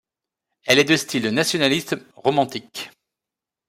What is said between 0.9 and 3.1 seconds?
style nationaliste romantique.